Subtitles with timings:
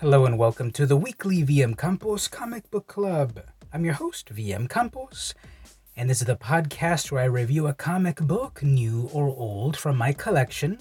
[0.00, 3.40] Hello and welcome to the weekly VM Campos Comic Book Club.
[3.72, 5.34] I'm your host, VM Campos,
[5.96, 9.96] and this is the podcast where I review a comic book, new or old, from
[9.96, 10.78] my collection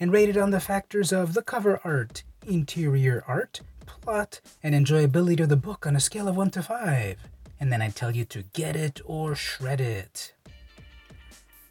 [0.00, 5.38] and rate it on the factors of the cover art, interior art, plot, and enjoyability
[5.44, 7.16] of the book on a scale of 1 to 5.
[7.60, 10.34] And then I tell you to get it or shred it.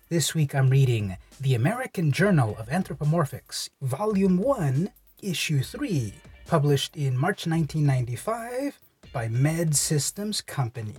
[0.07, 4.91] This week I'm reading The American Journal of Anthropomorphics, Volume 1,
[5.21, 6.14] Issue 3
[6.49, 8.79] published in March 1995
[9.13, 10.95] by Med Systems Company.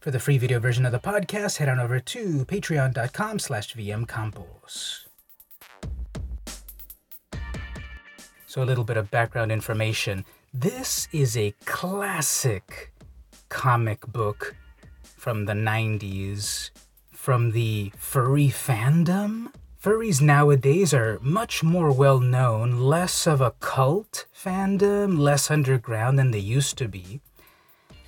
[0.00, 5.04] For the free video version of the podcast, head on over to patreon.com slash vmcampos.
[8.46, 10.24] So a little bit of background information.
[10.52, 12.92] This is a classic
[13.50, 14.56] comic book
[15.04, 16.70] from the 90s
[17.12, 19.52] from the furry fandom
[19.82, 26.32] Furries nowadays are much more well known, less of a cult fandom, less underground than
[26.32, 27.22] they used to be.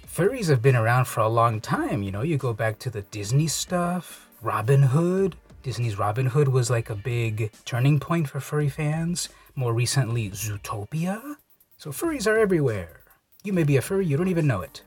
[0.07, 3.01] Furries have been around for a long time, you know, you go back to the
[3.01, 5.35] Disney stuff, Robin Hood.
[5.63, 9.31] Disney's Robin Hood was like a big turning point for furry fans.
[9.55, 11.37] More recently, Zootopia.
[11.79, 13.01] So furries are everywhere.
[13.45, 14.83] You may be a furry, you don't even know it.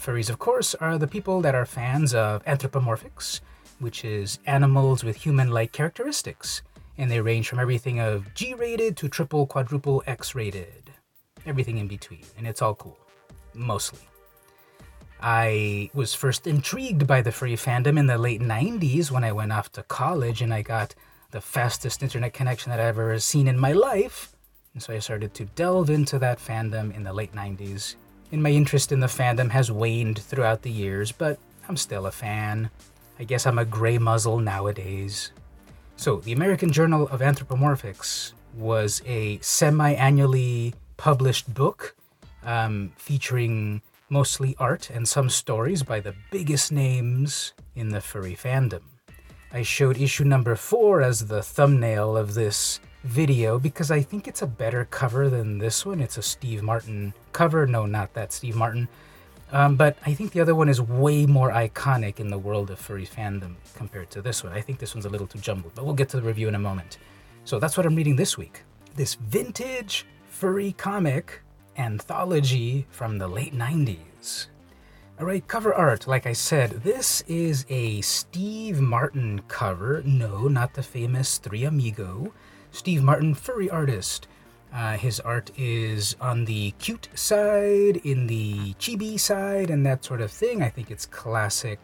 [0.00, 3.40] Furries, of course, are the people that are fans of anthropomorphics,
[3.78, 6.62] which is animals with human like characteristics.
[6.96, 10.90] And they range from everything of G rated to triple, quadruple X rated.
[11.46, 12.24] Everything in between.
[12.38, 12.98] And it's all cool.
[13.52, 14.00] Mostly.
[15.20, 19.52] I was first intrigued by the furry fandom in the late 90s when I went
[19.52, 20.94] off to college and I got
[21.30, 24.34] the fastest internet connection that I've ever seen in my life.
[24.74, 27.94] And so I started to delve into that fandom in the late 90s.
[28.32, 32.12] And my interest in the fandom has waned throughout the years, but I'm still a
[32.12, 32.70] fan.
[33.18, 35.32] I guess I'm a gray muzzle nowadays.
[35.96, 41.94] So, the American Journal of Anthropomorphics was a semi annually published book
[42.42, 48.82] um, featuring mostly art and some stories by the biggest names in the furry fandom.
[49.52, 54.42] I showed issue number four as the thumbnail of this video because I think it's
[54.42, 56.00] a better cover than this one.
[56.00, 57.66] It's a Steve Martin cover.
[57.66, 58.88] No, not that Steve Martin.
[59.54, 62.78] Um, but I think the other one is way more iconic in the world of
[62.80, 64.52] furry fandom compared to this one.
[64.52, 66.56] I think this one's a little too jumbled, but we'll get to the review in
[66.56, 66.98] a moment.
[67.44, 68.64] So that's what I'm reading this week.
[68.96, 71.42] This vintage furry comic
[71.76, 74.48] anthology from the late 90s.
[75.20, 76.08] All right, cover art.
[76.08, 80.02] Like I said, this is a Steve Martin cover.
[80.04, 82.34] No, not the famous Three Amigo.
[82.72, 84.26] Steve Martin, furry artist.
[84.74, 90.20] Uh, his art is on the cute side, in the chibi side, and that sort
[90.20, 90.62] of thing.
[90.62, 91.78] I think it's classic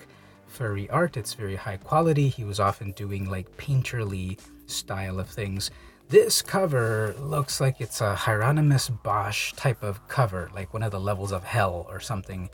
[0.49, 1.17] furry art.
[1.17, 2.28] It's very high quality.
[2.28, 5.71] He was often doing like painterly style of things.
[6.09, 10.99] This cover looks like it's a Hieronymus Bosch type of cover, like one of the
[10.99, 12.51] levels of hell or something,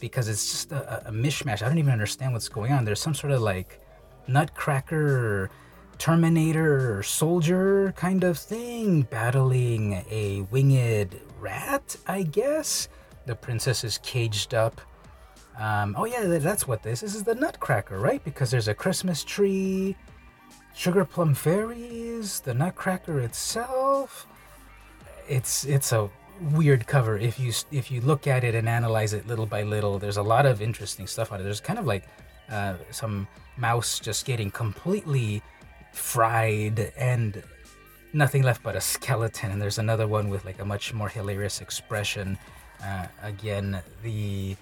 [0.00, 1.62] because it's just a, a mishmash.
[1.62, 2.84] I don't even understand what's going on.
[2.84, 3.80] There's some sort of like
[4.26, 5.48] nutcracker
[5.98, 12.88] Terminator soldier kind of thing, battling a winged rat, I guess.
[13.26, 14.80] The princess is caged up.
[15.58, 17.12] Um, oh, yeah, that's what this is.
[17.12, 18.22] This is the Nutcracker, right?
[18.22, 19.96] Because there's a Christmas tree,
[20.74, 24.26] sugar plum fairies, the Nutcracker itself.
[25.28, 26.08] It's it's a
[26.52, 29.98] weird cover if you if you look at it and analyze it little by little.
[29.98, 31.42] There's a lot of interesting stuff on it.
[31.42, 32.04] There's kind of like
[32.50, 33.26] uh, some
[33.56, 35.42] mouse just getting completely
[35.92, 37.42] fried and
[38.12, 39.50] nothing left but a skeleton.
[39.50, 42.38] And there's another one with like a much more hilarious expression.
[42.82, 44.56] Uh, again, the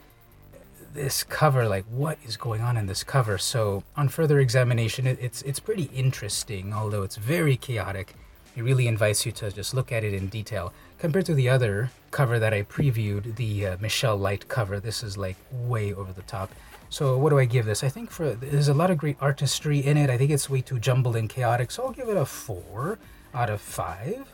[0.95, 3.39] this cover, like what is going on in this cover?
[3.39, 8.15] So on further examination, it, it's it's pretty interesting, although it's very chaotic.
[8.57, 10.73] It really invites you to just look at it in detail.
[10.99, 15.19] Compared to the other cover that I previewed, the uh, Michelle Light cover, this is
[15.19, 16.51] like way over the top.
[16.89, 17.85] So what do I give this?
[17.85, 20.09] I think for there's a lot of great artistry in it.
[20.09, 22.99] I think it's way too jumbled and chaotic, so I'll give it a four
[23.35, 24.27] out of five.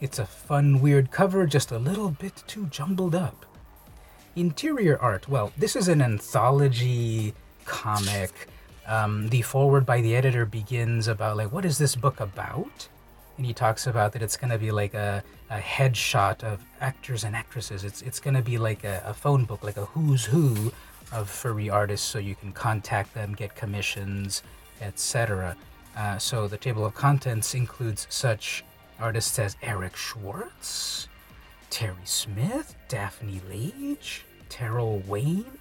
[0.00, 3.46] It's a fun, weird cover, just a little bit too jumbled up.
[4.34, 5.28] Interior art.
[5.28, 7.34] Well, this is an anthology
[7.64, 8.48] comic.
[8.86, 12.88] Um, the forward by the editor begins about like what is this book about?
[13.36, 17.24] And he talks about that it's going to be like a, a headshot of actors
[17.24, 17.84] and actresses.
[17.84, 20.72] It's it's going to be like a, a phone book, like a who's who
[21.12, 24.42] of furry artists so you can contact them, get commissions,
[24.80, 25.56] etc.
[25.96, 28.64] Uh, so the table of contents includes such
[28.98, 31.08] artists as Eric Schwartz,
[31.70, 35.58] Terry Smith, Daphne Lage, Taral Wayne.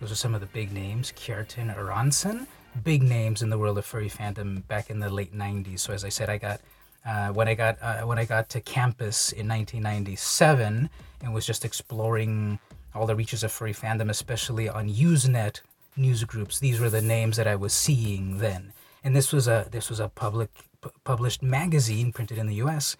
[0.00, 1.12] Those are some of the big names.
[1.12, 2.46] Kjartan Arnorsson,
[2.82, 5.80] big names in the world of furry fandom back in the late 90s.
[5.80, 6.60] So as I said, I got
[7.06, 10.88] Uh, when I got uh, when I got to campus in 1997
[11.22, 12.58] and was just exploring
[12.94, 15.60] all the reaches of furry fandom, especially on Usenet
[15.96, 16.58] news groups.
[16.58, 18.72] These were the names that I was seeing then,
[19.02, 20.50] and this was a this was a public
[20.82, 22.96] p- published magazine printed in the U.S.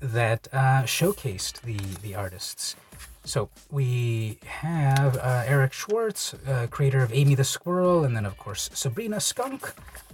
[0.00, 2.74] that uh, showcased the the artists.
[3.26, 8.36] So we have uh, Eric Schwartz, uh, creator of Amy the Squirrel, and then of
[8.36, 9.72] course Sabrina Skunk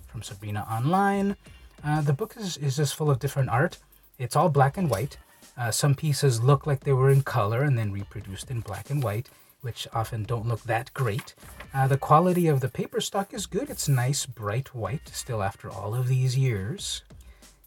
[0.09, 1.37] from Sabrina Online.
[1.85, 3.79] Uh, the book is, is just full of different art.
[4.19, 5.17] It's all black and white.
[5.57, 9.03] Uh, some pieces look like they were in color and then reproduced in black and
[9.03, 9.29] white,
[9.61, 11.35] which often don't look that great.
[11.75, 13.71] Uh, the quality of the paper stock is good.
[13.71, 17.03] It's nice, bright white, still after all of these years.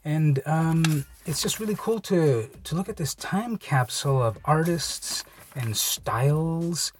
[0.05, 5.23] And um, it's just really cool to, to look at this time capsule of artists
[5.55, 6.91] and styles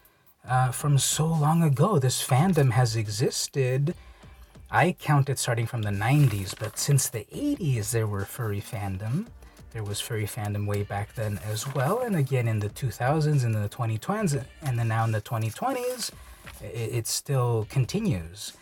[0.48, 1.98] uh, from so long ago.
[1.98, 3.94] This fandom has existed.
[4.70, 9.26] I count it starting from the 90s, but since the 80s, there were furry fandom.
[9.72, 13.54] There was furry fandom way back then as well, and again in the 2000s and
[13.54, 16.10] the 2010s, and then now in the 2020s
[16.62, 18.52] it, it still continues.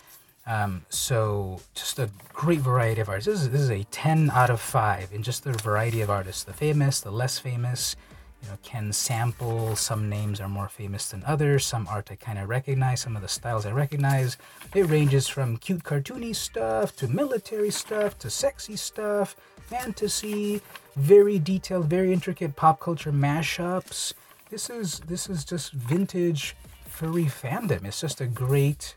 [0.46, 3.26] Um, so just a great variety of artists.
[3.26, 6.42] This is, this is a 10 out of 5 in just the variety of artists,
[6.42, 7.94] the famous, the less famous,
[8.42, 9.76] you know, can sample.
[9.76, 11.64] Some names are more famous than others.
[11.64, 13.00] Some art I kind of recognize.
[13.00, 14.36] Some of the styles I recognize.
[14.74, 20.60] It ranges from cute cartoony stuff to military stuff to sexy stuff, fantasy,
[20.96, 24.12] very detailed, very intricate pop culture mashups.
[24.50, 26.56] This is this is just vintage
[26.86, 27.84] furry fandom.
[27.84, 28.96] It's just a great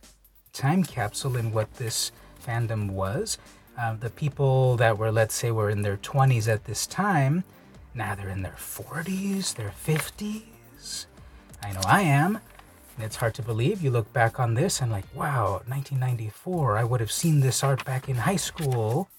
[0.54, 2.12] time capsule in what this
[2.46, 3.38] fandom was.
[3.78, 7.44] Uh, the people that were, let's say, were in their 20s at this time,
[7.96, 11.06] now they're in their 40s, their 50s.
[11.64, 12.40] I know I am.
[12.96, 13.82] And it's hard to believe.
[13.82, 17.84] You look back on this and, like, wow, 1994, I would have seen this art
[17.84, 19.10] back in high school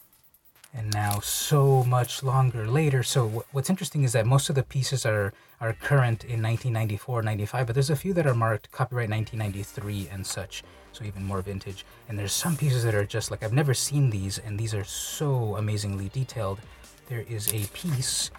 [0.77, 3.03] and now so much longer later.
[3.03, 7.67] So what's interesting is that most of the pieces are are current in 1994, 95,
[7.67, 10.63] but there's a few that are marked copyright 1993 and such,
[10.93, 11.87] so even more vintage.
[12.11, 14.85] And there's some pieces that are just like I've never seen these, and these are
[14.85, 16.61] so amazingly detailed.
[17.09, 18.31] There is a piece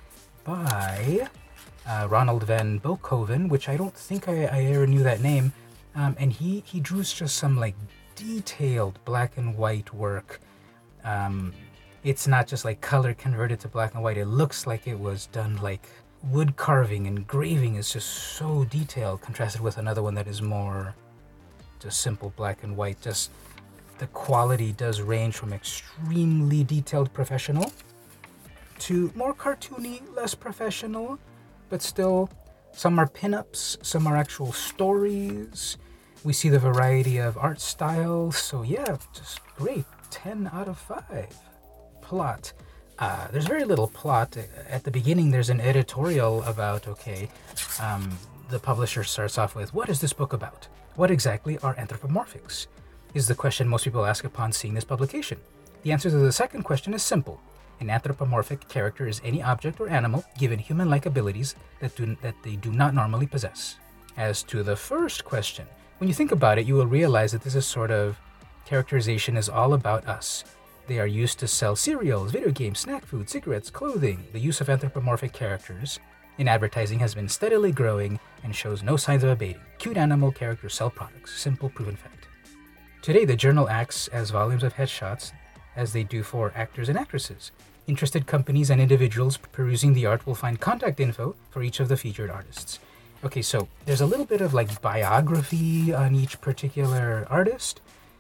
[0.48, 1.28] by
[1.86, 5.52] uh, Ronald van Boekhoven, which I don't think I, I ever knew that name,
[5.94, 7.76] um, and he he drew just some like
[8.16, 10.40] detailed black and white work.
[11.04, 11.54] Um,
[12.04, 14.18] it's not just like color converted to black and white.
[14.18, 15.86] It looks like it was done like
[16.24, 20.96] wood carving, and engraving is just so detailed, contrasted with another one that is more
[21.80, 23.02] just simple black and white.
[23.02, 23.32] Just
[23.98, 27.70] the quality does range from extremely detailed professional
[28.80, 31.20] to more cartoony, less professional,
[31.70, 32.30] but still
[32.74, 35.78] some are pinups, some are actual stories.
[36.24, 39.86] We see the variety of art styles, so yeah, just great.
[40.10, 41.38] 10 out of 5
[42.02, 42.54] plot.
[43.00, 44.38] Uh, there's very little plot.
[44.70, 47.30] At the beginning, there's an editorial about, okay,
[47.82, 48.18] um,
[48.50, 50.68] the publisher starts off with, What is this book about?
[50.96, 52.68] What exactly are anthropomorphics?
[53.14, 55.40] Is the question most people ask upon seeing this publication.
[55.84, 57.40] The answer to the second question is simple.
[57.80, 62.36] An anthropomorphic character is any object or animal given human like abilities that, do, that
[62.44, 63.78] they do not normally possess.
[64.18, 65.68] As to the first question,
[66.00, 68.20] when you think about it, you will realize that this is sort of
[68.66, 70.44] characterization is all about us.
[70.88, 74.26] They are used to sell cereals, video games, snack food, cigarettes, clothing.
[74.34, 76.00] The use of anthropomorphic characters
[76.38, 79.62] in advertising has been steadily growing and shows no signs of abating.
[79.80, 81.40] Cute animal characters sell products.
[81.40, 82.28] Simple proven fact.
[83.02, 85.32] Today, the journal acts as volumes of headshots
[85.78, 87.52] as they do for actors and actresses.
[87.88, 91.96] Interested companies and individuals perusing the art will find contact info for each of the
[91.96, 92.80] featured artists.
[93.24, 97.80] Okay, so there's a little bit of like biography on each particular artist.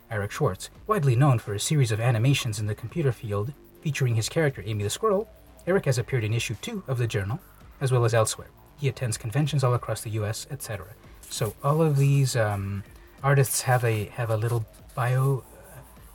[0.09, 4.29] Eric Schwartz, widely known for a series of animations in the computer field featuring his
[4.29, 5.29] character Amy the Squirrel,
[5.67, 7.39] Eric has appeared in issue 2 of the journal,
[7.81, 8.47] as well as elsewhere.
[8.77, 10.87] He attends conventions all across the US, etc.
[11.29, 12.83] So all of these um,
[13.21, 15.43] artists have a have a little bio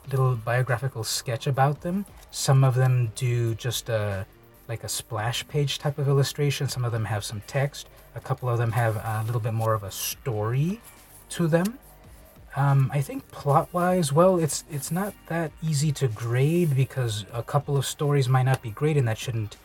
[0.09, 2.05] little biographical sketch about them.
[2.31, 4.25] Some of them do just a
[4.67, 6.69] like a splash page type of illustration.
[6.69, 7.87] Some of them have some text.
[8.15, 10.79] A couple of them have a little bit more of a story
[11.29, 11.79] to them.
[12.55, 17.77] Um, I think plot-wise, well, it's it's not that easy to grade because a couple
[17.77, 19.57] of stories might not be great, and that shouldn't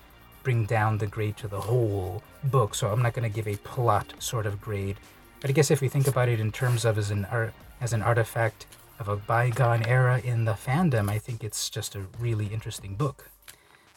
[0.43, 2.75] bring down the grade to the whole book.
[2.75, 4.97] So I'm not going to give a plot sort of grade.
[5.41, 7.93] But I guess if we think about it in terms of as an art as
[7.93, 8.67] an artifact
[8.99, 13.31] of a bygone era in the fandom, I think it's just a really interesting book.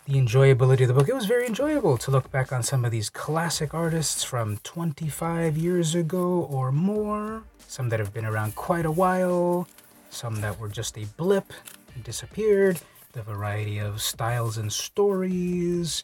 [0.05, 2.91] The enjoyability of the book, it was very enjoyable to look back on some of
[2.91, 7.43] these classic artists from 25 years ago or more.
[7.67, 9.67] Some that have been around quite a while,
[10.09, 11.53] some that were just a blip
[11.95, 12.79] and disappeared,
[13.13, 16.03] the variety of styles and stories.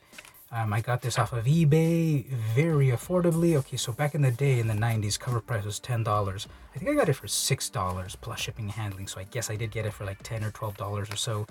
[0.49, 2.25] Um, I got this off of eBay
[2.55, 3.55] very affordably.
[3.57, 6.47] Okay, so back in the day in the 90s, cover price was $10.
[6.73, 9.57] I think I got it for $6 plus shipping and handling, so I guess I
[9.57, 11.45] did get it for like 10 or $12 or so.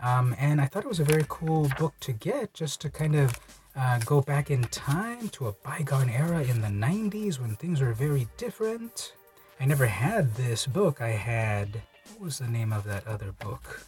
[0.00, 3.14] Um, and I thought it was a very cool book to get just to kind
[3.14, 3.38] of
[3.76, 7.92] uh, go back in time to a bygone era in the 90s when things were
[7.92, 9.12] very different.
[9.60, 11.02] I never had this book.
[11.02, 11.82] I had,
[12.12, 13.86] what was the name of that other book?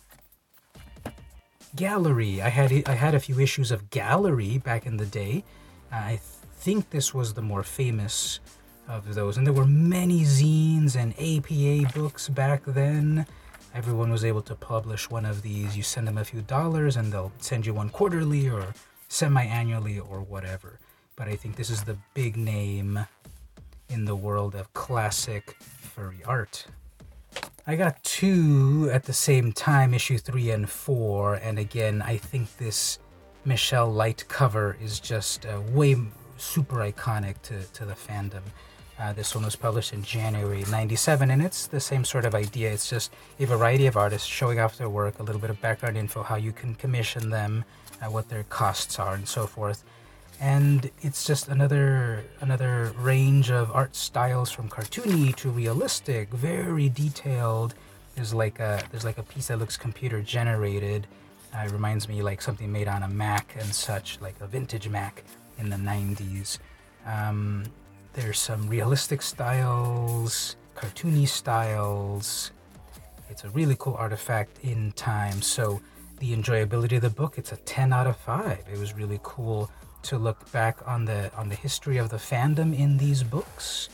[1.75, 2.43] Gallery.
[2.43, 5.45] I had I had a few issues of Gallery back in the day.
[5.91, 6.21] I
[6.57, 8.41] think this was the more famous
[8.89, 13.27] of those, and there were many zines and APA books back then.
[13.75, 15.77] Everyone was able to publish one of these.
[15.77, 18.75] You send them a few dollars, and they'll send you one quarterly or
[19.09, 20.79] semi-annually or whatever.
[21.17, 23.07] But I think this is the big name
[23.89, 26.67] in the world of classic furry art.
[27.65, 32.57] I got two at the same time, issue three and four, and again, I think
[32.57, 32.99] this
[33.45, 35.95] Michelle Light cover is just uh, way
[36.39, 38.43] super iconic to, to the fandom.
[38.99, 42.73] Uh, this one was published in January 97, and it's the same sort of idea.
[42.73, 45.97] It's just a variety of artists showing off their work, a little bit of background
[45.97, 47.65] info, how you can commission them,
[48.01, 49.85] uh, what their costs are, and so forth
[50.41, 57.75] and it's just another another range of art styles from cartoony to realistic, very detailed.
[58.15, 61.07] There's like a there's like a piece that looks computer generated.
[61.55, 64.89] Uh, it reminds me like something made on a Mac and such, like a vintage
[64.89, 65.23] Mac
[65.59, 66.59] in the 90s.
[67.07, 67.65] Um,
[68.15, 72.53] there's some realistic styles, cartoony styles.
[73.29, 75.43] It's a really cool artifact in time.
[75.43, 75.81] So
[76.19, 78.65] the enjoyability of the book, it's a 10 out of 5.
[78.73, 79.71] It was really cool
[80.03, 83.89] to look back on the on the history of the fandom in these books,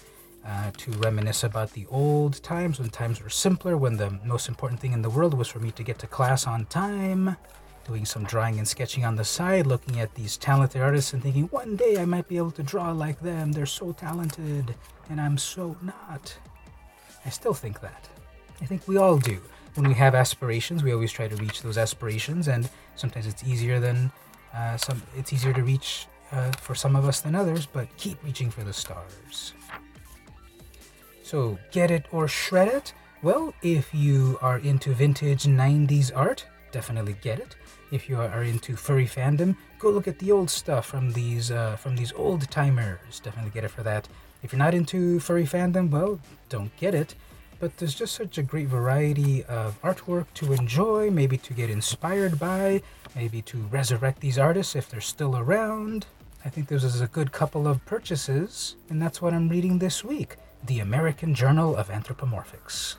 [0.47, 4.81] uh, to reminisce about the old times when times were simpler, when the most important
[4.81, 7.37] thing in the world was for me to get to class on time,
[7.87, 11.45] doing some drawing and sketching on the side, looking at these talented artists and thinking
[11.45, 13.53] one day I might be able to draw like them.
[13.53, 14.75] They're so talented,
[15.11, 16.37] and I'm so not.
[17.25, 18.09] I still think that.
[18.61, 19.41] I think we all do.
[19.75, 23.79] When we have aspirations, we always try to reach those aspirations, and sometimes it's easier
[23.81, 24.11] than
[24.55, 28.23] uh, some it's easier to reach uh, for some of us than others, but keep
[28.25, 29.55] reaching for the stars.
[31.23, 32.95] So, get it or shred it?
[33.23, 37.57] Well, if you are into vintage 90s art, definitely get it.
[37.91, 41.77] If you are into furry fandom, go look at the old stuff from these uh,
[41.77, 43.21] from these old timers.
[43.21, 44.09] Definitely get it for that.
[44.43, 47.15] If you're not into furry fandom, well, don't get it
[47.61, 52.39] but there's just such a great variety of artwork to enjoy, maybe to get inspired
[52.39, 52.83] by,
[53.15, 56.07] maybe to resurrect these artists if they're still around.
[56.45, 60.05] I think this is a good couple of purchases, and that's what I'm reading this
[60.05, 62.97] week the American Journal of Anthropomorphics.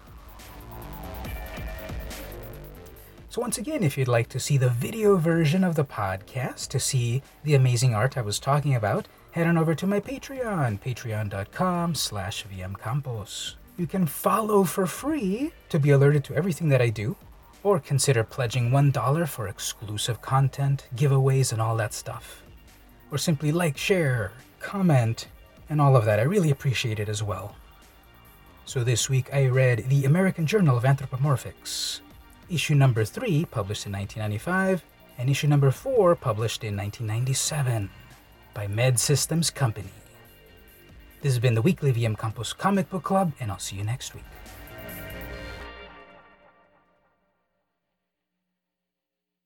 [3.30, 6.80] So, once again, if you'd like to see the video version of the podcast, to
[6.80, 11.96] see the amazing art I was talking about, head on over to my Patreon, patreon.com
[11.96, 13.56] slash vmcampos.
[13.80, 17.16] You can follow for free to be alerted to everything that I do,
[17.64, 22.44] or consider pledging $1 for exclusive content, giveaways, and all that stuff.
[23.10, 25.30] Or simply like, share, comment,
[25.70, 26.20] and all of that.
[26.20, 27.56] I really appreciate it as well.
[28.66, 32.02] So this week I read the American Journal of Anthropomorphics,
[32.50, 34.84] issue number 3, published in 1995,
[35.18, 37.90] and issue number 4, published in 1997
[38.54, 39.94] by Med Systems Company.
[41.22, 44.16] This has been the weekly VM Campos Comic Book Club, and I'll see you next
[44.16, 44.24] week.